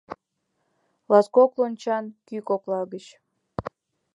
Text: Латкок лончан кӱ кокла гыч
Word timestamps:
Латкок 1.11 1.51
лончан 1.59 2.05
кӱ 2.27 2.35
кокла 2.47 2.81
гыч 2.93 3.05